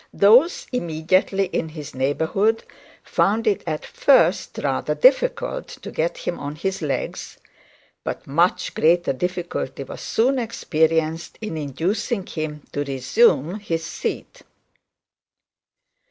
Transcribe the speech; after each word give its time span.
Those 0.15 0.65
immediately 0.71 1.45
in 1.45 1.69
his 1.69 1.93
neighbourhood 1.93 2.63
found 3.03 3.45
it 3.45 3.63
at 3.67 3.85
first 3.85 4.57
rather 4.57 4.95
difficult 4.95 5.67
to 5.67 5.91
get 5.91 6.17
him 6.17 6.37
to 6.39 6.59
his 6.59 6.81
legs, 6.81 7.37
but 8.03 8.25
much 8.25 8.73
greater 8.73 9.13
difficulty 9.13 9.83
was 9.83 10.01
soon 10.01 10.39
experience 10.39 11.33
in 11.39 11.55
inducing 11.55 12.25
him 12.25 12.63
to 12.71 12.83
resume 12.83 13.59
his 13.59 13.85
seat. 13.85 14.41